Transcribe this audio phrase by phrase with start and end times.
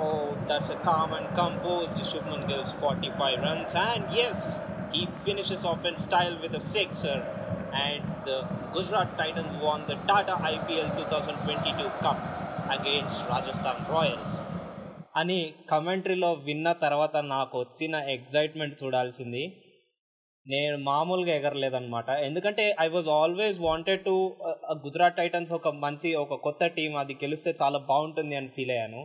[0.00, 5.84] Oh, that's a calm and composed Shubman gives 45 runs, and yes, he finishes off
[5.84, 7.16] in style with a sixer.
[7.78, 8.38] And the
[8.72, 12.20] Gujarat Titans won the Tata IPL 2022 Cup
[12.70, 14.30] against Rajasthan Royals.
[15.16, 15.38] అని
[15.70, 19.44] కమెంటరీలో విన్న తర్వాత నాకు వచ్చిన excitement చూడాల్సింది
[20.46, 24.14] నేను మామూలుగా ఎగరలేదనమాట ఎందుకంటే I was always wanted to
[24.84, 29.02] Gujarat Titans ఒక మంచి ఒక కొత్త టీం అది గెలిస్తే చాలా బాగుంటుంది అని ఫీల్ అయ్యాను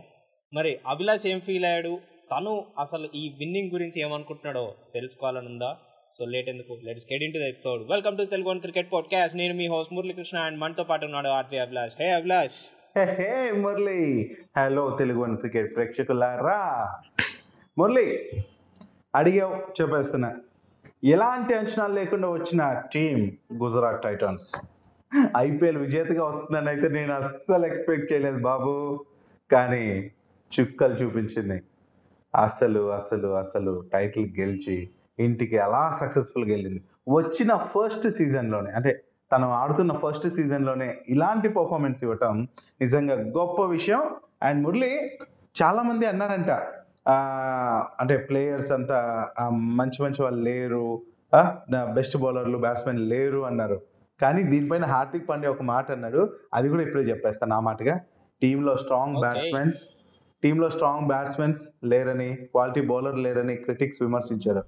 [0.52, 1.98] మరి అభిలాష్ ఏం ఫీల్ అయ్యాడు?
[2.30, 5.76] తను అసలు ఈ విన్నింగ్ గురించి ఏమనుకుంటున్నాడో తెలుసుకోవాలని ఉందా
[6.12, 6.78] సో లేట్ ఎందుకు?
[6.84, 10.58] Let's get into the episode welcome to Telugu cricket podcast నేను మీ హోస్ట్ మురళీకృష్ణ అండ్
[10.58, 11.92] మనతో పాటు ఉన్నాడు RJ Abhilash.
[12.00, 12.58] Hey Abhilash.
[12.98, 14.30] Hey Murali.
[14.58, 16.92] Hello Telugu cricket ప్రేక్షకులారా.
[17.78, 18.30] Murali
[19.14, 20.36] అడిగావు చెప్పేస్తున్నా.
[21.04, 24.52] ఎలాంటి అంచనాలు లేకుండా వచ్చిన టీం గుజరాత్ టైటన్స్
[25.36, 29.04] ఐపీఎల్ విజేతగా వస్తుందని అయితే నేను అస్సలు ఎక్స్పెక్ట్ చేయలేదు బాబు.
[29.52, 30.10] కానీ
[30.54, 31.58] చుక్కలు చూపించింది.
[32.34, 34.76] అసలు అసలు అసలు టైటిల్ గెలిచి
[35.18, 38.92] ఇంటికి అలా సక్సెస్ఫుల్గా వెళ్ళింది వచ్చిన ఫస్ట్ సీజన్లోనే అంటే
[39.32, 42.48] తను ఆడుతున్న ఫస్ట్ సీజన్లోనే ఇలాంటి పర్ఫార్మెన్స్ ఇవ్వటం
[42.80, 44.02] నిజంగా గొప్ప విషయం.
[44.42, 44.90] అండ్ మురళి
[45.62, 46.50] చాలా మంది అన్నారంట
[48.00, 48.98] అంటే ప్లేయర్స్ అంతా
[49.50, 50.84] మంచి మంచి వాళ్ళు లేరు
[51.96, 53.76] బెస్ట్ బౌలర్లు బ్యాట్స్మెన్ లేరు అన్నారు.
[54.20, 56.20] కానీ దీనిపైన హార్దిక్ పాండ్యా ఒక మాట అన్నాడు.
[56.54, 57.96] అది కూడా ఇప్పుడే చెప్పేస్తాను ఆ మాటగా.
[58.42, 59.16] టీంలో స్ట్రాంగ్.
[59.20, 59.80] బ్యాట్స్మెన్స్
[60.44, 64.62] టీంలో స్ట్రాంగ్ బ్యాట్స్మెన్స్ లేరని క్వాలిటీ బౌలర్ లేరని క్రిటిక్స్ విమర్శించారు.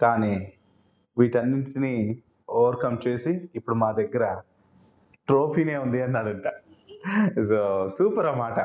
[0.00, 0.52] కానీ
[1.18, 4.40] వీటన్నింటినీ ఓవర్కమ్ చేసి ఇప్పుడు మా దగ్గర
[5.26, 6.48] ట్రోఫీనే ఉంది అన్నాడంట.
[7.48, 8.60] సో సూపర్ అన్నమాట.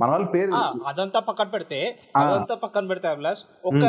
[0.00, 0.52] మన వాళ్ళ పేరు
[0.90, 1.78] అదంతా పక్కన పెడితే.
[2.20, 3.84] అదంతా పక్కన పెడితే అభిలాష్ ఒక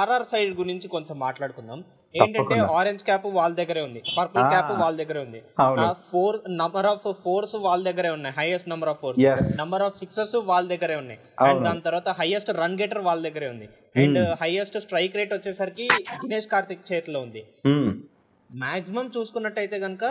[0.00, 1.78] ఆర్ఆర్ సైడ్ గురించి కొంచెం మాట్లాడుకుందాం
[2.14, 2.56] ఏంటంటే.
[2.78, 4.44] ఆరెంజ్ క్యాప్ వాళ్ళ దగ్గరే ఉంది పర్పుల్.
[4.54, 5.40] క్యాప్ వాళ్ళ దగ్గరే ఉంది
[6.10, 9.22] ఫోర్ నంబర్ ఆఫ్ ఫోర్స్ వాళ్ళ దగ్గరే ఉన్నాయి highest number of fours.
[9.60, 11.62] Number of sixes వాళ్ళ దగ్గరే ఉన్నాయి అండ్.
[11.68, 13.68] దాని తర్వాత హైయెస్ట్ రన్ గెటర్ వాళ్ళ దగ్గరే ఉంది
[14.04, 15.88] అండ్ హైయెస్ట్ స్ట్రైక్ రేట్ వచ్చేసరికి
[16.24, 17.44] దినేష్ కార్తిక్ చేతిలో ఉంది.
[18.50, 20.04] మాక్సిమం చూసుకున్నట్టయితే కనుక.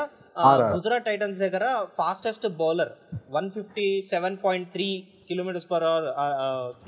[0.73, 2.91] గుజరాత్ టైటన్స్ దగ్గర fastest bowler
[3.31, 6.07] one fifty seven point three kilometers per hour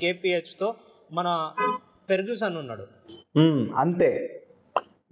[0.00, 0.74] కేపీహెచ్తో
[1.12, 1.52] మన
[2.08, 2.86] ఫెర్గ్యూసన్ ఉన్నాడు.
[3.36, 3.68] మ్మ్.
[3.76, 4.40] అంతే.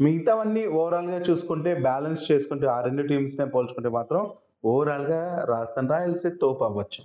[0.01, 4.31] మిగతావన్నీ ఓవరాల్గా చూసుకుంటే బ్యాలెన్స్ చేసుకుంటే ఆ రెండు టీమ్స్ నే పోల్చుకుంటే మాత్రం
[4.65, 7.03] ఓవరాల్గా రాజస్థాన్ రాయల్స్ తోపు అవ్వచ్చు.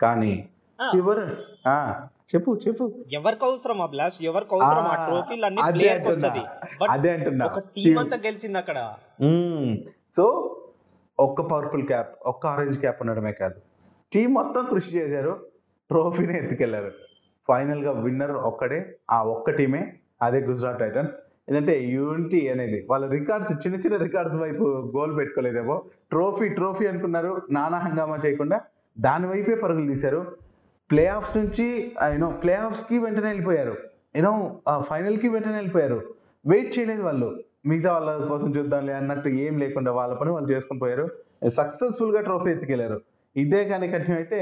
[0.00, 0.48] కానీ
[0.80, 0.90] ఆ.
[0.96, 1.20] చివరి
[1.68, 3.02] ఆ, చెప్పు చెప్పు.
[3.12, 6.08] ఎవరికి అవసరం అభిలాష్ ఎవరికి అవసరం ఆ ఆ, ట్రోఫీలు అన్ని ప్లేయర్.
[6.08, 6.40] వస్తుంది.
[6.90, 7.46] అదే అంటున్నా.
[7.46, 8.94] ఒక టీం అంతా గెలిచింది అక్కడ.
[10.08, 10.56] సో
[11.20, 13.54] ఒక్క పర్పుల్ క్యాప్ ఒక్క ఆరెంజ్ క్యాప్ ఉండడమే కాదు.
[14.12, 15.46] టీం మొత్తం కృషి చేశారు.
[15.90, 16.90] ట్రోఫీని ఎత్తుకెళ్ళారు.
[17.48, 19.92] ఫైనల్గా విన్నర్ ఒక్కడే ఆ ఒక్క టీమే
[20.22, 21.14] అదే గుజరాత్ టైటన్స్.
[21.50, 25.82] ఏంటంటే యూనిటీ అనేది వాళ్ళ రికార్డ్స్ చిన్న చిన్న రికార్డ్స్ వైపు గోల్ పెట్టుకోలేదేమో.
[26.10, 27.42] ట్రోఫీ ట్రోఫీ అనుకున్నారు.
[27.50, 28.60] నానా హంగామా చేయకుండా
[29.00, 30.36] దాని వైపే పరుగులు తీశారు.
[30.90, 33.76] ప్లే ఆఫ్స్ నుంచి యూనో ప్లే ఆఫ్స్కి వెంటనే వెళ్ళిపోయారు.
[34.16, 36.02] యూనో ఫైనల్కి వెంటనే వెళ్ళిపోయారు.
[36.46, 37.40] వెయిట్ చేయలేదు వాళ్ళు.
[37.64, 41.04] మిగతా వాళ్ళ కోసం చూద్దాంలే అన్నట్టు ఏం లేకుండా వాళ్ళ పని వాళ్ళు చేసుకుని పోయారు.
[41.48, 42.98] సక్సెస్ఫుల్గా ట్రోఫీ ఎత్తుకెళ్ళారు.
[43.36, 44.40] ఇదే కానీ కంటిన్యూ అయితే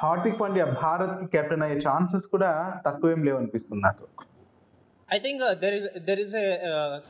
[0.00, 2.50] హార్దిక్ పాండ్యా భారత్కి కెప్టెన్ అయ్యే ఛాన్సెస్ కూడా
[2.86, 4.04] తక్కువేం లేవు అనిపిస్తుంది నాకు.
[5.08, 6.34] I think there is there is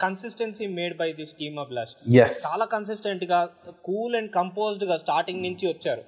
[0.05, 3.41] consistency made by this team Abhilash yes చాలా కన్సిస్టెంట్గా
[3.85, 6.05] కూల్ అండ్ కంపోజ్డ్గా స్టార్టింగ్ నుంచి వచ్చారు.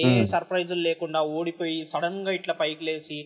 [0.00, 0.24] ఏ Hmm.
[0.26, 3.18] సర్ప్రైజులు లేకుండా ఓడిపోయి సడన్గా ఇట్లా పైకి లేసి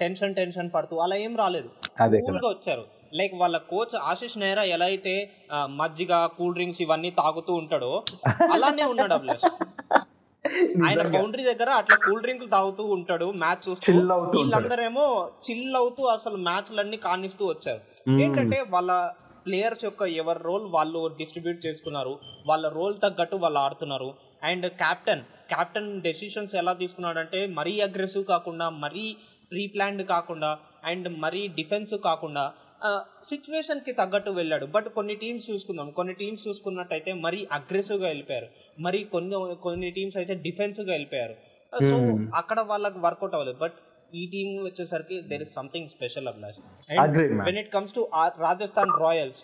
[0.00, 1.68] టెన్షన్ టెన్షన్ పడుతూ అలా ఏం రాలేదు.
[2.00, 2.84] అదే కూల్గా వచ్చారు.
[3.18, 5.14] లైక్ వాళ్ళ కోచ్ ఆశిష్ నెహ్రా ఎలా అయితే
[5.80, 7.92] మజ్జిగ కూల్ డ్రింక్స్ ఇవన్నీ తాగుతూ ఉంటాడో
[8.54, 9.46] అలానే ఉన్నాడు అభిలాష్
[10.86, 11.02] ఆయన.
[11.14, 13.92] బౌండరీ దగ్గర అట్లా కూల్ డ్రింక్ తాగుతూ ఉంటాడు మ్యాచ్ చూస్తూ.
[14.34, 15.06] వీళ్ళందరేమో
[15.46, 17.80] చిల్ అవుతూ అసలు మ్యాచ్లన్నీ కానిస్తూ వచ్చారు.
[18.24, 18.90] ఏంటంటే వాళ్ళ
[19.44, 22.12] ప్లేయర్స్ యొక్క ఎవరి రోల్ వాళ్ళు డిస్ట్రిబ్యూట్ చేసుకున్నారు
[22.50, 24.10] వాళ్ళ రోల్ తగ్గట్టు వాళ్ళు ఆడుతున్నారు
[24.50, 29.04] అండ్ కెప్టెన్ కెప్టెన్ డెసిషన్స్ ఎలా తీసుకున్నాడంటే మరీ అగ్రెసివ్ కాకుండా మరీ
[29.52, 30.52] ప్రీ ప్లాన్డ్ కాకుండా
[30.90, 32.44] అండ్ మరీ డిఫెన్సివ్ కాకుండా
[33.22, 34.66] సిచ్యువేషన్కి తగ్గట్టు వెళ్ళాడు.
[34.66, 35.90] బట్ కొన్ని టీమ్స్ చూసుకుందాం.
[35.90, 38.46] కొన్ని టీమ్స్ చూసుకున్నట్టయితే మరీ అగ్రెసివ్గా వెళ్ళిపోయారు.
[38.80, 41.34] మరి కొన్ని కొన్ని టీమ్స్ అయితే డిఫెన్సివ్గా వెళ్ళిపోయారు.
[41.82, 42.26] So Hmm.
[42.34, 43.58] అక్కడ వాళ్ళకి వర్కౌట్ అవ్వలేదు.
[43.58, 43.72] బట్
[44.14, 46.56] ఈ టీం వచ్చేసరికి there is something special Abhilash.
[47.44, 49.42] When it comes to Rajasthan Royals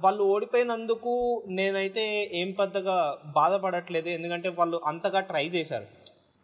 [0.00, 4.08] వాళ్ళు ఓడిపోయినందుకు నేనైతే ఏం పెద్దగా బాధపడట్లేదు.
[4.08, 5.86] ఎందుకంటే వాళ్ళు అంతగా ట్రై చేశారు.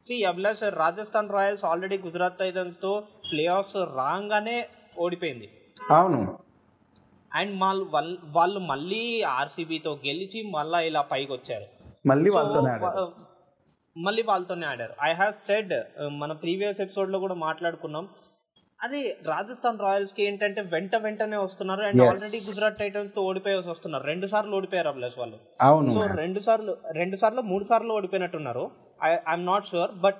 [0.02, 4.68] See Abhilash Rajasthan Royals already Gujarat టైటన్స్తో play offs రాగానే
[4.98, 5.50] ఓడిపోయింది.
[5.90, 6.38] అవును.
[7.34, 11.64] అండ్ వాళ్ళు వాళ్ళ- మళ్ళీ ఆర్సీబీతో గెలిచి మళ్ళీ ఇలా పైకి వచ్చారు
[12.06, 12.30] మళ్ళీ
[13.96, 14.94] మళ్ళీ వాళ్ళతోనే ఆడారు.
[15.02, 15.72] ఐ హావ్ సెడ్
[16.08, 18.08] మన ప్రీవియస్ ఎపిసోడ్లో కూడా మాట్లాడుకున్నాం.
[18.82, 22.02] అదే రాజస్థాన్ రాయల్స్కి ఏంటంటే వెంట వెంటనే వస్తున్నారు అండ్.
[22.10, 24.04] ఆల్రెడీ గుజరాత్ టైటన్స్తో ఓడిపోయి వస్తున్నారు.
[24.04, 25.38] రెండు సార్లు ఓడిపోయారు అభిలాష్ వాళ్ళు.
[25.90, 26.00] సో.
[26.16, 28.70] రెండు సార్లు రెండు సార్లు మూడు సార్లు ఓడిపోయినట్టున్నారు.
[29.02, 30.16] ఐఎమ్ నాట్ షూర్ బట్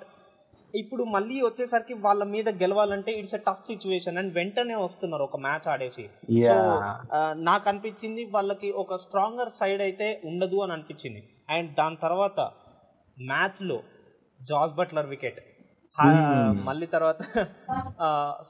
[0.81, 5.67] ఇప్పుడు మళ్ళీ వచ్చేసరికి వాళ్ళ మీద గెలవాలంటే it's a tough situation and వెంటనే వస్తున్నారు ఒక మ్యాచ్
[5.73, 6.05] ఆడేసి.
[6.49, 6.55] సో
[7.49, 11.23] నాకు అనిపించింది వాళ్ళకి ఒక స్ట్రాంగర్ సైడ్ అయితే ఉండదు అని అనిపించింది.
[11.55, 12.39] అండ్ దాని తర్వాత
[13.31, 13.79] మ్యాచ్లో
[14.41, 15.41] జాస్ బట్లర్ వికెట్.
[16.67, 17.17] మళ్ళీ తర్వాత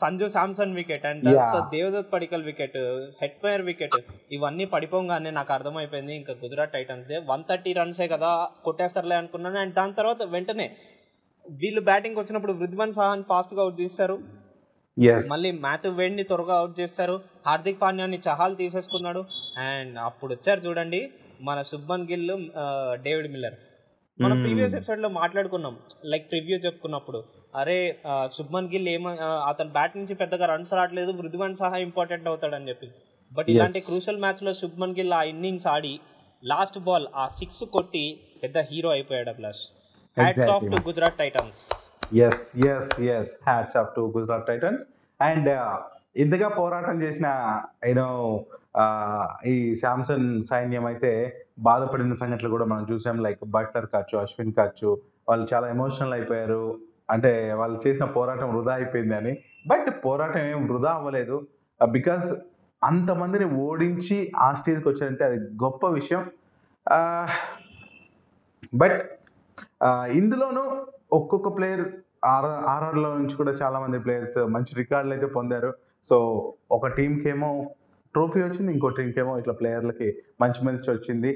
[0.02, 1.26] Sanju Samson wicket and
[1.74, 2.78] Devdutt Padikkal wicket
[3.42, 3.98] Hetmyer wicket
[4.36, 6.14] ఇవన్నీ పడిపోగానే నాకు అర్థమైపోయింది.
[6.22, 8.30] ఇంకా Gujarat Titans they one thirty రన్సే కదా
[8.68, 9.60] కొట్టేస్తారులే అనుకున్నాను.
[9.64, 10.68] అండ్ దాని తర్వాత వెంటనే
[11.50, 14.20] వీళ్ళు బ్యాటింగ్ వచ్చినప్పుడు వృద్ధిమన్ సాహాన్ ఫాస్ట్గా అవుట్ చేస్తారు.
[15.32, 17.22] మళ్ళీ మ్యాథ్ వేడిని త్వరగా అవుట్ చేస్తారు.
[17.48, 19.26] హార్దిక్ పాండ్యాని చహాల్ తీసేసుకున్నాడు.
[19.58, 21.10] అండ్ అప్పుడు వచ్చారు చూడండి
[21.42, 22.32] మన శుభ్మన్ గిల్
[23.04, 23.54] డేవిడ్ మిల్లర్.
[24.22, 24.46] మనం Hmm.
[24.46, 25.80] ప్రీవియస్ ఎపిసోడ్లో మాట్లాడుకున్నాం.
[26.06, 27.24] లైక్ ప్రివ్యూ చెప్పుకున్నప్పుడు.
[27.56, 28.00] అరే
[28.34, 29.08] శుభ్మన్ గిల్ ఏమ
[29.48, 31.12] అతని బ్యాట్ నుంచి పెద్దగా రన్స్ రావట్లేదు.
[31.12, 32.88] వృద్ధిమన్ సహా ఇంపార్టెంట్ అవుతాడని చెప్పి.
[33.34, 33.80] బట్ ఇలాంటి.
[33.80, 36.00] క్రూషల్ మ్యాచ్లో శుభ్మన్ గిల్ ఆ ఇన్నింగ్స్ ఆడి
[36.44, 39.62] లాస్ట్ బాల్ ఆ సిక్స్ కొట్టి పెద్ద హీరో అయిపోయాడు plus
[40.18, 40.88] hats off to Exactly.
[40.88, 41.60] Gujarat Titans
[42.26, 44.84] yes yes yes hats off to Gujarat Titans
[45.20, 45.50] and
[46.16, 47.28] ఇంతగా పోరాటం చేసిన
[47.88, 48.10] యూనో
[49.46, 51.12] ఈ శాంసన్ సైన్యం అయితే
[51.60, 53.18] బాధపడిన సంఘటనలు కూడా మనం చూసాం.
[53.24, 54.90] లైక్ బట్లర్ కావచ్చు అశ్విన్ కావచ్చు
[55.30, 56.64] వాళ్ళు చాలా ఎమోషనల్ అయిపోయారు.
[57.10, 59.34] అంటే వాళ్ళు చేసిన పోరాటం వృధా అయిపోయింది అని.
[59.68, 61.48] బట్ పోరాటం ఏం వృధా అవ్వలేదు.
[61.90, 62.28] బికాస్
[62.84, 66.24] అంతమందిని ఓడించి ఆ స్టేజ్కి వచ్చారంటే అది గొప్ప విషయం.
[68.76, 69.00] బట్
[70.20, 70.64] ఇందులోనూ
[71.20, 71.86] ఒక్కొక్క ప్లేయర్
[72.34, 75.72] ఆర్ఆర్ ఆర్ఆర్లో నుంచి కూడా చాలా మంది ప్లేయర్స్ మంచి రికార్డులు అయితే పొందారు.
[76.10, 76.18] సో
[76.72, 77.50] ఒక టీంకి ఏమో
[78.16, 80.08] ట్రోఫీ వచ్చింది ఇంకో టీంకి ఏమో ఇట్లా ప్లేయర్లకి
[80.42, 81.32] మంచి మంచి వచ్చింది.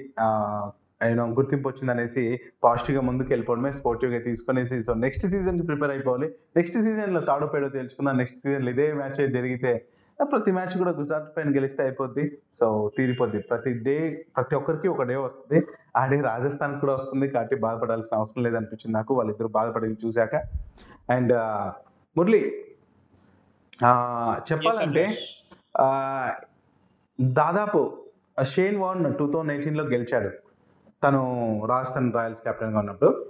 [1.03, 2.23] ఆయన గుర్తింపు వచ్చింది అనేసి
[2.65, 6.27] పాజిటివ్గా ముందుకు వెళ్ళిపోవడమే స్పోర్టివ్గా తీసుకునేసి సో నెక్స్ట్ సీజన్కి ప్రిపేర్ అయిపోవాలి.
[6.57, 9.73] నెక్స్ట్ సీజన్లో తాడో పేడో తెలుసుకుందాం నెక్స్ట్ సీజన్లో ఇదే మ్యాచ్ జరిగితే
[10.23, 12.37] ప్రతి మ్యాచ్ కూడా గుజరాత్ పైన గెలిస్తే అయిపోద్ది.
[12.59, 13.39] సో తీరిపోద్ది.
[13.39, 15.65] ప్రతి డే ప్రతి ఒక్కరికి ఒక డే వస్తుంది.
[15.97, 19.13] ఆ డే రాజస్థాన్ కూడా వస్తుంది కాబట్టి బాధపడాల్సిన అవసరం లేదనిపించింది నాకు.
[19.13, 20.35] వాళ్ళిద్దరు బాధపడేది చూశాక.
[21.09, 21.33] అండ్
[22.17, 22.65] మురళి
[23.85, 25.17] ఆ, చెప్పాలంటే
[25.79, 26.31] ఆ,
[27.21, 27.97] దాదాపు
[28.43, 30.29] షేన్ వాన్ టూ థౌజండ్ ఎయిటీన్లో గెలిచాడు.
[31.03, 33.25] తను రాజస్థాన్ రాయల్స్ కెప్టెన్గా ఉన్నప్పుడు.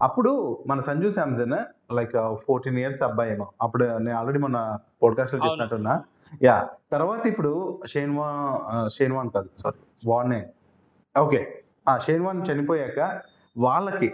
[0.00, 0.30] అప్పుడు
[0.66, 1.56] మన Sanju Samson
[1.92, 2.14] like
[2.44, 4.58] fourteen years అబ్బాయి ఏమో అప్పుడు నేను ఆల్రెడీ మన
[5.02, 5.38] పోడ్కాస్ట్లో.
[5.44, 5.94] చెప్పినట్టున్నా.
[6.42, 6.56] యా
[6.90, 7.50] తర్వాత ఇప్పుడు
[7.86, 8.28] షేన్ వా
[8.68, 10.40] ఆ, షేన్ వాన్ కాదు సారీ వానే
[11.14, 11.40] ఓకే
[11.86, 12.98] ఆ షేన్ వాన్ చనిపోయాక
[13.56, 14.08] వాళ్ళకి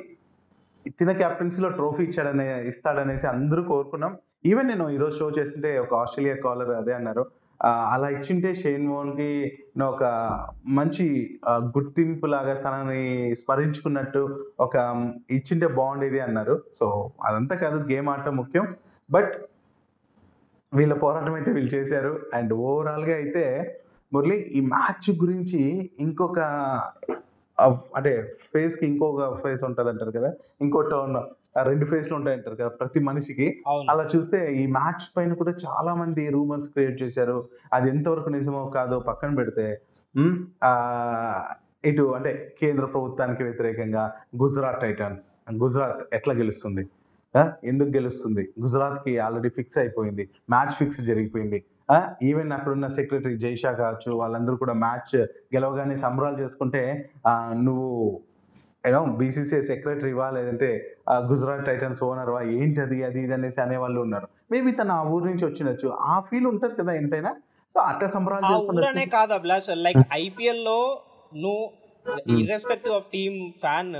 [0.98, 4.12] తిన కెప్టెన్సీలో ట్రోఫీ ఇచ్చాడనే ఇస్తాడనేసి అందరూ కోరుకున్నాం.
[4.44, 7.24] ఈవెన్ నేను ఈరోజు షో చేస్తుంటే ఒక ఆస్ట్రేలియా కాలర్ అదే అన్నారు.
[7.64, 10.04] అలా ఇచ్చింటే షేన్ మోహన్కి ఒక
[10.66, 11.04] మంచి
[11.48, 14.76] గుర్తింపు లాగా తనని స్మరించుకున్నట్టు ఒక
[15.30, 16.62] ఇచ్చింటే బాగుండేది అన్నారు.
[16.80, 18.66] సో అదంతా కాదు గేమ్ ఆడటం ముఖ్యం.
[19.10, 19.32] బట్
[20.74, 22.20] వీళ్ళ పోరాటం అయితే వీళ్ళు చేశారు.
[22.34, 23.44] అండ్ ఓవరాల్గా అయితే
[24.12, 26.38] మురళి ఈ మ్యాచ్ గురించి ఇంకొక
[27.60, 30.34] అంటే ఫేస్కి ఇంకొక ఫేస్ ఉంటది అంటారు కదా?
[30.60, 31.16] ఇంకో టర్న్
[31.62, 33.62] రెండు ఫేస్లు ఉంటాయి అంటారు కదా ప్రతి మనిషికి.
[33.90, 37.48] అలా చూస్తే ఈ మ్యాచ్ పైన కూడా చాలా మంది రూమర్స్ క్రియేట్ చేశారు.
[37.72, 39.80] అది ఎంతవరకు నిజమో కాదో పక్కన పెడితే
[41.84, 44.12] ఇటు అంటే కేంద్ర ప్రభుత్వానికి వ్యతిరేకంగా
[44.42, 45.22] గుజరాత్ టైటన్స్.
[45.62, 46.82] గుజరాత్ ఎట్లా గెలుస్తుంది?
[47.64, 48.48] ఎందుకు గెలుస్తుంది?
[48.60, 50.30] గుజరాత్కి ఆల్రెడీ ఫిక్స్ అయిపోయింది.
[50.50, 51.64] మ్యాచ్ ఫిక్స్ జరిగిపోయింది.
[52.22, 55.16] ఈవెన్ అక్కడున్న సెక్రటరీ జైషా కావచ్చు వాళ్ళందరూ కూడా మ్యాచ్
[55.54, 56.82] గెలవగానే సంబరాలు చేసుకుంటే
[57.58, 57.90] నువ్వు
[58.84, 60.68] యూనో బీసీసీఐ సెక్రటరీవా లేదంటే
[61.30, 64.28] గుజరాత్ టైటన్స్ ఓనర్వా ఏంటి అది అది ఇది అనేసి అనేవాళ్ళు ఉన్నారు.
[64.50, 65.88] మేబీ తను ఆ ఊరు నుంచి వచ్చినచ్చు.
[66.04, 67.32] ఆ ఫీల్ ఉంటది కదా ఎంతైనా.
[67.74, 68.46] సో అట్ట సంబరాలు
[69.10, 70.78] కాదు అభిలాష్ లైక్ ఐపీఎల్లో
[71.36, 71.64] నువ్వు
[72.38, 73.92] ఇర్రెస్పెక్టివ్ ఆఫ్ టీమ్ ఫ్యాన్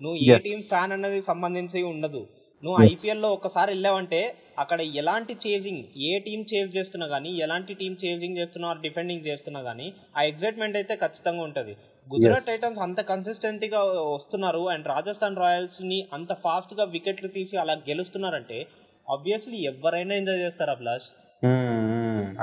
[0.00, 0.36] నువ్వు ఏ.
[0.38, 2.22] టీమ్ ఫ్యాన్ అన్నది సంబంధించి ఉండదు.
[2.62, 2.78] నువ్వు.
[2.84, 4.20] ఐపీఎల్లో ఒకసారి వెళ్ళావంటే
[4.62, 9.86] అక్కడ ఎలాంటి చేజింగ్ ఏ టీం చేజ్ చేస్తున్నా కానీ ఎలాంటి టీం చేజింగ్ చేస్తున్నా డిఫెండింగ్ చేస్తున్నా కానీ
[10.18, 11.74] ఆ ఎగ్జైట్మెంట్ అయితే ఖచ్చితంగా ఉంటది
[12.06, 12.46] గుజరాత్.
[12.50, 13.80] టైటన్స్ అంత కన్సిస్టెంట్గా
[14.14, 18.58] వస్తున్నారు అండ్ రాజస్థాన్ రాయల్స్ని అంత ఫాస్ట్గా వికెట్లు తీసి అలా గెలుస్తున్నారంటే
[19.06, 21.08] ఆబ్వియస్లీ ఎవరైనా ఎంజాయ్ చేస్తారు అభిలాష్.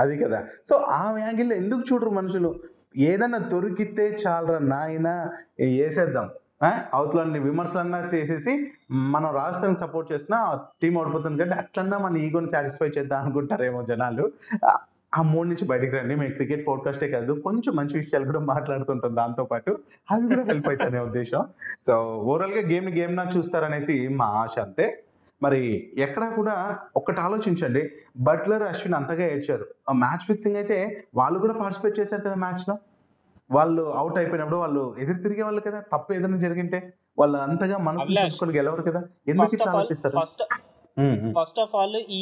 [0.01, 2.49] అది కదా సో ఆ యాంగిల్లో ఎందుకు చూడరు మనుషులు
[3.09, 5.09] ఏదన్నా దొరికితే చాలరా నాయన
[5.77, 6.27] వేసేద్దాం?
[6.93, 13.23] అవతలని విమర్శలన్నా తీసేసి మనం రాష్ట్రానికి సపోర్ట్ చేసినా టీం ఓడిపోతుంది కంటే అట్లన్నా మన ఈగోని సాటిస్ఫై చేద్దాం
[13.23, 14.31] అనుకుంటారేమో జనాలు.
[14.65, 16.15] ఆ- మూడు నుంచి బయటికి రండి.
[16.15, 19.79] మేము క్రికెట్ పోడ్కాస్టే కాదు కొంచెం మంచి విషయాలు కూడా మాట్లాడుతుంటాం దాంతో పాటు.
[20.11, 21.45] అది కూడా హెల్ప్ అవుతుందనే ఉద్దేశం.
[21.87, 25.03] సో ఓవరాల్గా గేమ్ని గేమ్ గేమ్ నా చూస్తారనేసి మా ఆశ అంతే.
[25.43, 27.91] మరి ఎక్కడా కూడా ఒక్కటి ఆలోచించండి.
[28.17, 29.65] బట్లర్ అశ్విన్ అంతగా ఏడ్చారు.
[29.89, 32.77] ఆ మ్యాచ్ ఫిక్సింగ్ అయితే వాళ్ళు కూడా పార్టిసిపేట్ చేశారు కదా మ్యాచ్లో.
[33.49, 36.79] వాళ్ళు అవుట్ అయిపోయినప్పుడు వాళ్ళు ఎదురు తిరిగే వాళ్ళు కదా తప్పు ఏదైనా జరిగింటే
[37.17, 37.77] వాళ్ళు అంతగా
[38.25, 39.01] చూసుకొని గెలవరు కదా.
[39.27, 40.15] ఎందుకు ఫస్ట్ ఆఫ్ ఆల్ ఆలోచిస్తారు?
[40.19, 40.43] ఫస్ట్
[41.37, 42.21] ఫస్ట్ ఆఫ్ ఆల్ ఈ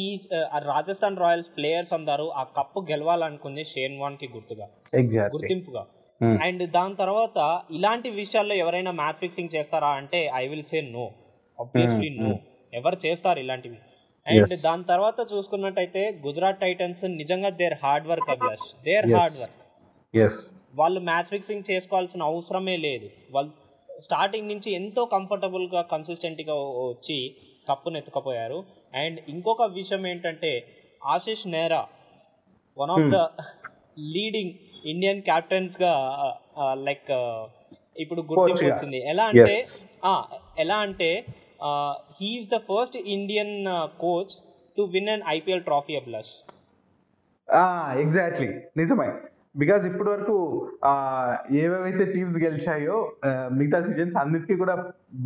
[0.66, 4.66] రాజస్థాన్ రాయల్స్ ప్లేయర్స్ అందరూ ఆ కప్పు గెలవాలనుకుంది షేన్ వాన్కి గుర్తుగా
[5.34, 5.82] గుర్తింపుగా.
[6.46, 7.38] అండ్ దాని తర్వాత
[7.70, 11.06] ఇలాంటి విషయాల్లో ఎవరైనా మ్యాచ్ ఫిక్సింగ్ చేస్తారా అంటే I will say no
[11.58, 12.34] obviously Hmm, no.
[12.72, 13.78] ఎవరు చేస్తారు ఇలాంటివి?
[14.26, 14.54] అండ్.
[14.64, 18.66] దాని తర్వాత చూసుకున్నట్టయితే గుజరాత్ టైటన్స్ నిజంగా there hard work Abhilash.
[18.84, 19.08] There.
[19.14, 19.56] Hard work
[20.78, 23.08] వాళ్ళు మ్యాచ్ ఫిక్సింగ్ చేసుకోవాల్సిన అవసరమే లేదు.
[23.34, 23.52] వాళ్ళు
[24.06, 26.54] స్టార్టింగ్ నుంచి ఎంతో కంఫర్టబుల్గా కన్సిస్టెంట్గా
[26.90, 27.18] వచ్చి
[27.68, 28.58] కప్పును ఎత్తుకపోయారు
[29.02, 30.50] అండ్ ఇంకొక విషయం ఏంటంటే
[31.14, 31.82] Ashish Nehra
[32.76, 33.06] one of.
[33.14, 33.20] The
[34.16, 34.52] leading
[34.92, 35.92] Indian క్యాప్టెన్స్గా
[36.88, 37.10] like
[38.02, 38.66] ఇప్పుడు గుర్తింపు.
[38.70, 39.56] వచ్చింది ఎలా అంటే
[40.64, 41.10] ఎలా అంటే
[42.18, 43.54] he's the first Indian
[44.04, 44.34] coach
[44.76, 46.34] to win an IPL trophy Abhilash
[48.04, 48.48] exactly
[48.82, 49.08] నిజమే.
[49.60, 50.34] బికాజ్ ఇప్పటి వరకు
[51.60, 52.96] ఏవేవైతే టీమ్స్ గెలిచాయో
[53.58, 54.74] మిగతా సీజన్స్ అన్నిటికీ కూడా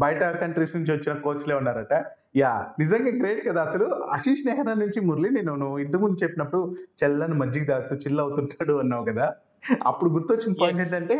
[0.03, 1.95] బయట కంట్రీస్ నుంచి వచ్చిన కోచ్లే ఉన్నారట.
[2.37, 3.87] యా నిజంగా గ్రేట్ కదా అసలు.
[4.17, 6.61] ఆశీష్ నెహ్రా నుంచి మురళి నేను నువ్వు ఇంతకుముందు చెప్పినప్పుడు
[7.01, 9.27] చల్లని మజ్జిగ తాగుతూ చిల్ అవుతుంటాడు అన్నావు కదా.
[9.87, 10.81] అప్పుడు గుర్తొచ్చిన పాయింట్.
[10.81, 11.19] ఏంటంటే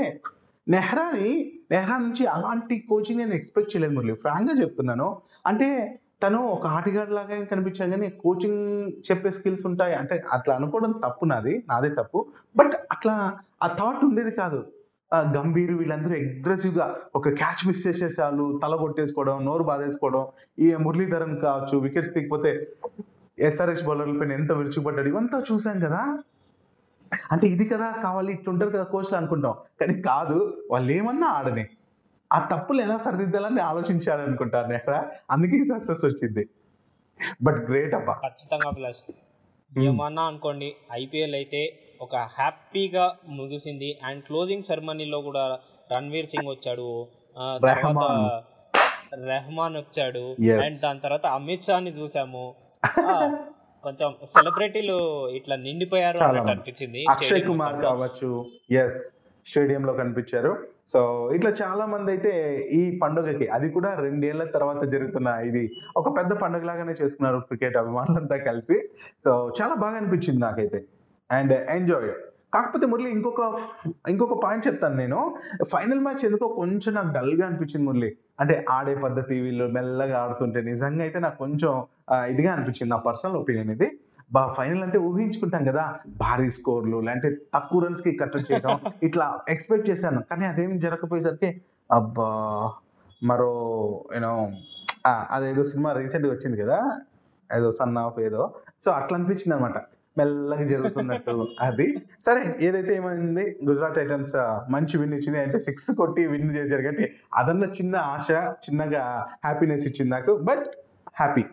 [0.67, 1.31] నెహ్రాని
[1.71, 4.15] నెహ్రా నుంచి అలాంటి కోచింగ్ నేను ఎక్స్పెక్ట్ చేయలేదు మురళి.
[4.15, 5.09] ఫ్రాంక్గా చెప్తున్నాను.
[5.47, 5.69] అంటే
[6.23, 8.63] తను ఒక ఆటగాడు లాగా కనిపించాడు కానీ కోచింగ్
[9.09, 9.95] చెప్పే స్కిల్స్ ఉంటాయి?
[9.95, 12.27] అంటే అట్లా అనుకోవడం తప్పు నాది నాదే తప్పు.
[12.57, 13.15] బట్ అట్లా
[13.63, 14.61] ఆ థాట్ ఉండేది కాదు.
[15.15, 20.27] గంభీర్ వీళ్ళందరూ అగ్రెసివ్గా ఒక క్యాచ్ మిస్ చేసేసాలు తల కొట్టేసుకోవడం నోరు బాధేసుకోవడం
[20.59, 22.51] ఈ మురళీధరన్ కావచ్చు వికెట్స్ తీకపోతే
[23.39, 26.01] ఎస్ఆర్ఎస్ బౌలర్ల పైన ఎంత విరుచుకుపడ్డాడు ఇవంతా చూసాం కదా.
[27.33, 29.55] అంటే ఇది కదా కావాలి ఇట్లుంటారు కదా కోచ్లు అనుకుంటాం.
[29.81, 30.39] కానీ కాదు
[30.71, 31.65] వాళ్ళు ఏమన్నా ఆడని.
[32.33, 36.49] ఆ తప్పులు ఎలా సరిదిద్దాలని ఆలోచించాడు అనుకుంటారు నెహ్రా అందుకే సక్సెస్ వచ్చింది.
[37.43, 38.13] బట్ గ్రేట్ అబ్బా.
[38.13, 39.13] ఖచ్చితంగా ప్లస్
[39.79, 43.99] ఏమన్నా అనుకోండి ఐపీఎల్ అయితే ఒక హ్యాపీగా ముగిసింది.
[44.05, 45.59] అండ్ క్లోజింగ్ సెరమనీలో కూడా
[45.97, 47.07] రణ్వీర్ సింగ్ వచ్చాడు.
[47.37, 48.43] తర్వాత
[49.27, 49.77] రెహమాన్.
[49.77, 50.37] వచ్చాడు.
[50.65, 52.55] అండ్ దాని తర్వాత అమిత్ షాని చూసాము.
[52.87, 53.37] ఆ,
[53.83, 56.51] కొంచెం సెలబ్రిటీలు ఇట్లా నిండిపోయారు అన్నట్టు.
[56.51, 57.05] అనిపించింది.
[57.11, 57.83] అక్షయ్ కుమార్.
[57.83, 58.47] కావచ్చు.
[58.71, 58.97] ఎస్
[59.49, 60.67] స్టేడియం లో కనిపించారు.
[60.93, 62.33] సో ఇట్లా చాలా మంది అయితే
[62.73, 65.63] ఈ పండుగకి అది కూడా రెండేళ్ళ తర్వాత జరుగుతున్న ఇది
[65.97, 68.79] ఒక పెద్ద పండుగ లాగానే చేసుకున్నారు క్రికెట్ అభిమానులంతా కలిసి.
[69.25, 70.81] సో చాలా బాగా అనిపించింది నాకైతే.
[71.31, 72.11] And enjoy.
[72.55, 73.43] కాకపోతే మురళి ఇంకొక
[74.09, 75.19] ఇంకొక పాయింట్ చెప్తాను నేను.
[75.65, 78.17] ఫైనల్ మ్యాచ్ ఎందుకో కొంచెం నాకు డల్గా అనిపించింది మురళి.
[78.41, 81.85] అంటే ఆడే పద్ధతి వీళ్ళు మెల్లగా ఆడుతుంటే నిజంగా అయితే నాకు కొంచెం
[82.29, 83.89] ఇదిగా అనిపించింది నా పర్సనల్ ఒపీనియన్ ఇది.
[84.33, 85.85] బా ఫైనల్ అంటే ఊహించుకుంటాం కదా.
[86.21, 90.23] భారీ స్కోర్లు లేదంటే తక్కువ రన్స్కి కట్ చేయడం ఇట్లా ఎక్స్పెక్ట్ చేశాను.
[90.31, 91.61] కానీ అదేం జరగకపోయేసరికి
[91.91, 92.29] అబ్బా
[93.23, 93.53] మరో
[94.15, 94.35] యూనో
[95.31, 96.79] అదేదో సినిమా రీసెంట్గా వచ్చింది కదా.
[97.57, 98.55] ఏదో సన్ ఆఫ్ ఏదో.
[98.85, 99.79] సో అట్లా అనిపించింది అనమాట
[100.19, 101.87] మెల్లగా జరుగుతున్నట్టు అది.
[102.27, 103.59] సరే ఏదైతే ఏమైంది?
[103.69, 104.37] గుజరాత్ టైటన్స్
[104.71, 105.39] మంచి విన్ ఇచ్చింది.
[105.39, 108.31] అంటే సిక్స్ కొట్టి విన్ చేశారు కాబట్టి అదన్న చిన్న ఆశ
[108.65, 110.37] చిన్నగా హ్యాపీనెస్ ఇచ్చింది నాకు.
[110.37, 110.65] బట్
[111.15, 111.45] హ్యాపీ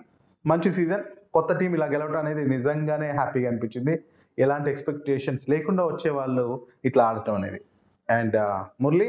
[0.46, 1.03] మంచి సీజన్
[1.38, 3.94] కొత్త టీం ఇలా గెలవడం అనేది నిజంగానే హ్యాపీగా అనిపించింది.
[4.38, 6.46] ఎలాంటి ఎక్స్పెక్టేషన్స్ లేకుండా వచ్చే వాళ్ళు
[6.86, 7.60] ఇట్లా ఆడటం అనేది.
[8.10, 9.08] అండ్ uh, మురళి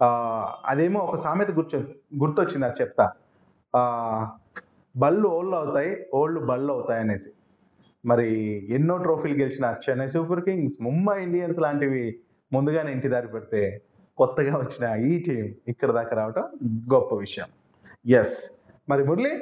[0.00, 1.78] uh, అదేమో ఒక సామెత గుర్తు
[2.22, 3.06] గుర్తొచ్చింది అది చెప్తా.
[3.74, 4.20] Uh,
[4.94, 7.30] బళ్ళు ఓళ్ళు అవుతాయి ఓళ్ళు బళ్ళు అవుతాయి అనేసి.
[8.04, 8.28] మరి
[8.76, 12.02] ఎన్నో ట్రోఫీలు గెలిచిన Chennai Super Kings Mumbai Indians లాంటివి
[12.52, 13.62] ముందుగానే ఇంటి దారి పెడితే
[14.18, 16.44] కొత్తగా వచ్చిన ఈ టీం ఇక్కడ దాకా రావటం
[16.94, 17.48] గొప్ప విషయం.
[18.18, 18.36] ఎస్
[18.88, 19.32] మరి మురళి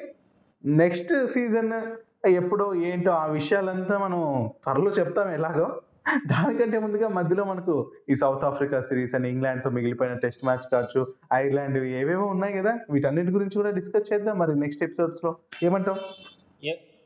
[0.65, 1.73] నెక్స్ట్ సీజన్
[2.27, 5.83] ఎప్పుడో ఏంటో ఆ విషయాలంతా మనం త్వరలో చెప్తాం ఎలాగో.
[6.27, 11.85] దానికంటే ముందుగా మధ్యలో మనకు ఈ సౌత్ ఆఫ్రికా సిరీస్ అని ఇంగ్లాండ్తో మిగిలిపోయిన టెస్ట్ మ్యాచ్ కావచ్చు ఐర్లాండ్
[11.85, 15.97] ఏవేవో ఉన్నాయి కదా వీటన్నిటి గురించి కూడా డిస్కస్ చేద్దాం మరి నెక్స్ట్ ఎపిసోడ్స్లో ఏమంటావు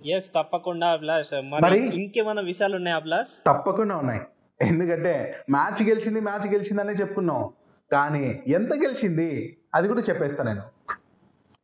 [0.07, 1.31] ఎస్ తప్పకుండా అభిలాష్.
[1.35, 3.45] మరి మరి- ఇంకేమైనా విషయాలు ఉన్నాయా అభిలాష్?
[3.47, 4.21] తప్పకుండా ఉన్నాయి.
[4.63, 7.51] ఎందుకంటే మ్యాచ్ గెలిచింది మ్యాచ్ గెలిచిందనే చెప్పుకున్నాం.
[7.93, 10.63] కానీ ఎంత గెలిచింది అది కూడా చెప్పేస్తా నేను.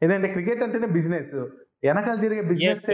[0.03, 1.49] ఎందుకంటే క్రికెట్ అంటేనే బిజినెస్.
[1.87, 2.89] వెనకాల తిరిగే బిజినెస్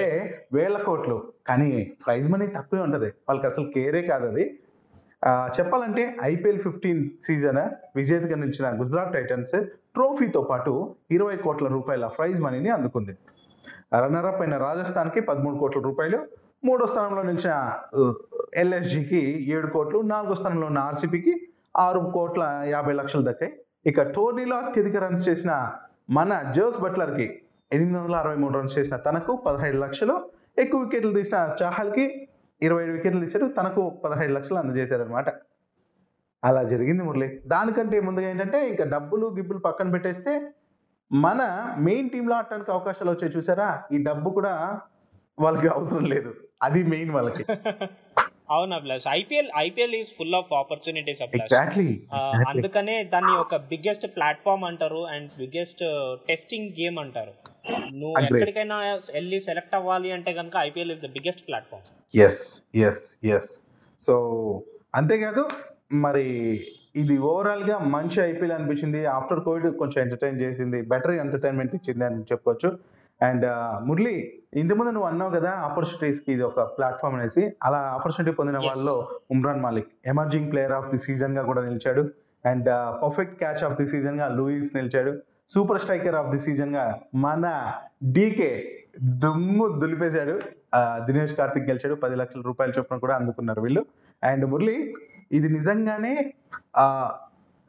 [0.56, 1.16] వేల కోట్లు.
[1.48, 1.70] కానీ
[2.02, 3.08] ప్రైజ్ మనీ తక్కువే ఉంటది.
[3.28, 4.44] వాళ్ళకి అసలు కేరే కాదు అది.
[5.56, 7.60] చెప్పాలంటే ఐపీఎల్ ఫిఫ్టీన్ సీజన్
[7.98, 9.54] విజేతగా నిలిచిన గుజరాత్ టైటన్స్
[9.96, 10.72] ట్రోఫీతో పాటు
[11.16, 13.14] ఇరవై కోట్ల రూపాయల ప్రైజ్ మనీని అందుకుంది.
[14.00, 16.18] రన్నరప్ అయిన రాజస్థాన్కి పదమూడు కోట్ల రూపాయలు
[16.68, 17.54] మూడో స్థానంలో నిలిచిన
[18.62, 19.22] ఎల్ఎస్జికి
[19.54, 21.34] ఏడు కోట్లు నాలుగో స్థానంలో ఉన్న ఆర్సీపీకి
[21.84, 22.42] ఆరు కోట్ల
[22.74, 23.52] యాభై లక్షలు దక్కాయి.
[23.90, 25.52] ఇక టోర్నీలో అత్యధిక రన్స్ చేసిన
[26.18, 27.26] మన జోస్ బట్లర్కి
[27.74, 30.14] ఎనిమిది వందల అరవై మూడు రన్స్ చేసిన తనకు పదహైదు లక్షలు
[30.62, 32.04] ఎక్కువ వికెట్లు తీసిన చాహల్కి
[32.62, 35.28] ఇరవై ఏడు వికెట్లు తీశాడు తనకు పదహైదు లక్షలు అందజేశారు అనమాట
[36.42, 37.28] అలా జరిగింది మురళి.
[37.52, 40.32] దానికంటే ముందుగా ఏంటంటే ఇంకా డబ్బులు గిబ్బులు పక్కన పెట్టేస్తే
[41.10, 41.40] మన
[41.86, 43.68] మెయిన్ టీంలో ఆడటానికి అవకాశాలు వచ్చాయి చూసారా?
[43.94, 44.52] ఈ డబ్బు కూడా
[45.38, 46.30] వాళ్ళకి అవసరం లేదు.
[46.66, 47.44] అది మెయిన్ వాళ్ళకి.
[48.54, 49.06] అవును Abhilash?
[49.20, 51.88] IPL IPL is full of opportunities exactly
[52.52, 55.82] అందుకనే దాన్ని ఒక బిగ్గెస్ట్ ప్లాట్ఫామ్ అంటారు అండ్ బిగ్గెస్ట్
[56.30, 57.34] టెస్టింగ్ గేమ్ అంటారు.
[58.00, 58.14] నువ్వు.
[58.26, 58.78] ఎక్కడికైనా
[59.16, 61.84] వెళ్ళి సెలెక్ట్ అవ్వాలి అంటే కనుక IPL is the biggest platform.
[62.14, 62.42] Yes
[62.86, 63.04] yes
[63.34, 63.52] yes
[64.06, 64.14] so
[65.00, 65.44] అంతేకాదు
[66.04, 66.26] మరి
[67.02, 69.00] ఇది ఓవరాల్గా మంచి ఐపీఎల్ అనిపించింది.
[69.14, 72.70] ఆఫ్టర్ కోవిడ్ కొంచెం ఎంటర్టైన్ చేసింది బెటర్ ఎంటర్టైన్మెంట్ ఇచ్చింది అని చెప్పుకోవచ్చు
[73.20, 73.46] అండ్
[73.86, 74.14] మురళి
[74.60, 77.42] ఇంతకుముందు నువ్వు అన్నావు కదా ఆపర్చునిటీస్కి ఇది ఒక ప్లాట్ఫామ్ అనేసి.
[77.66, 78.58] అలా ఆపర్చునిటీ పొందిన.
[78.66, 78.96] వాళ్ళలో
[79.34, 82.02] Umran Malik emerging player of the సీజన్గా కూడా నిలిచాడు.
[82.44, 82.68] And
[83.02, 85.14] perfect catch of the సీజన్గా Lewis నిలిచాడు.
[85.54, 86.84] సూపర్ స్ట్రైకర్ ఆఫ్ ది సీజన్గా
[87.14, 87.72] మన
[88.12, 88.50] డీకే
[89.02, 90.40] దుమ్ము దులిపేశాడు.
[91.06, 91.94] దినేష్ కార్తిక్ గెలిచాడు.
[91.94, 93.82] పది లక్షల రూపాయల చొప్పున కూడా అందుకున్నారు వీళ్ళు.
[94.22, 94.94] అండ్ మురళి
[95.32, 96.34] ఇది నిజంగానే
[96.76, 96.86] ఆ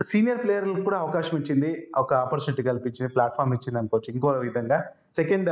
[0.06, 1.88] సీనియర్ ప్లేయర్లకు కూడా అవకాశం ఇచ్చింది.
[1.98, 4.84] ఒక ఆపర్చునిటీ కల్పించింది ప్లాట్ఫామ్ ఇచ్చింది అనుకోవచ్చు ఇంకో విధంగా.
[5.12, 5.50] సెకండ్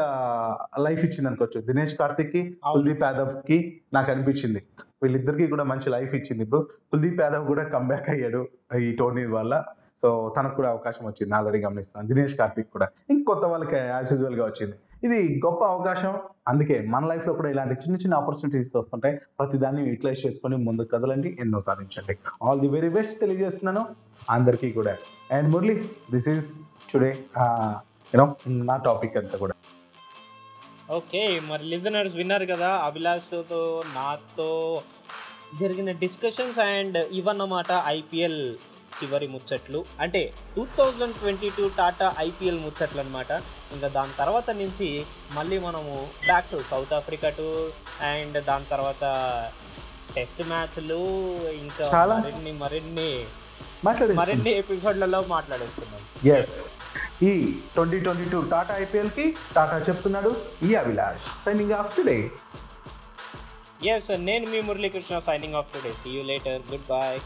[0.80, 1.62] లైఫ్ ఇచ్చింది అనుకోవచ్చు.
[1.62, 2.42] దినేష్ కార్తిక్కి.
[2.72, 4.64] కుల్దీప్ యాదవ్కి నాకు అనిపించింది.
[5.04, 6.62] వీళ్ళిద్దరికి కూడా మంచి లైఫ్ ఇచ్చింది ఇప్పుడు.
[6.92, 8.48] కుల్దీప్ యాదవ్ కూడా కంబ్యాక్ అయ్యాడు
[8.80, 9.64] ఈ టోర్నీ వల్ల.
[10.02, 11.34] సో తనకు కూడా అవకాశం వచ్చింది.
[11.36, 12.08] ఆల్రెడీ గమనిస్తున్నాను.
[12.14, 12.88] దినేష్ కార్తిక్ కూడా.
[13.10, 14.76] ఇంకొత్త వాళ్ళకి యాజ్ యూజువల్గా వచ్చింది.
[15.08, 16.14] ఇది గొప్ప అవకాశం.
[16.48, 19.16] అందుకే మన లైఫ్లో కూడా ఇలాంటి చిన్న చిన్న ఆపర్చునిటీస్ వస్తుంటాయి.
[19.40, 21.38] ప్రతి దాన్ని యూటిలైజ్ చేసుకొని ముందుకు కదలండి.
[21.40, 22.16] ఎన్నో సాధించండి.
[22.44, 23.84] ఆల్ ది వెరీ బెస్ట్ తెలియజేస్తున్నాను.
[24.30, 24.94] అందరికీ కూడా.
[25.32, 25.76] And Murali
[26.14, 26.50] this is
[26.94, 27.12] today
[28.14, 29.56] you know నా టాపిక్ అంతా కూడా.
[30.92, 33.60] ఓకే మరి లిజనర్స్ విన్నారు కదా అభిలాష్తో
[33.96, 34.50] నాతో
[35.62, 38.42] జరిగిన డిస్కషన్స్ అండ్ ఇవన్నమాట ఐపీఎల్
[38.98, 39.80] చివరి ముచ్చట్లు.
[40.04, 40.22] అంటే
[40.56, 43.32] two thousand twenty two Tata IPL ముచ్చట్లు అనమాట
[43.76, 44.90] ఇంకా దాని తర్వాత నుంచి
[45.38, 45.94] మళ్ళీ మనము
[46.30, 47.72] back to South Africa tour
[48.12, 49.04] and దాని తర్వాత
[50.16, 51.00] టెస్ట్ మ్యాచ్లు
[51.64, 51.86] ఇంకా.
[52.14, 53.12] మరిన్ని మరిన్ని
[54.20, 56.02] మరిన్ని ఎపిసోడ్లలో మాట్లాడేసుకుందాం.
[56.36, 56.58] ఎస్
[57.30, 57.32] ఈ
[57.76, 60.32] ట్వంటీ ట్వంటీ టూ టాటా ఐపీఎల్కి టాటా చెప్తున్నాడు
[60.68, 61.24] ఈ Abhilash.
[61.46, 62.18] Signing off today
[63.94, 67.18] yes నేను మీ Muralikrishna signing off today see you later goodbye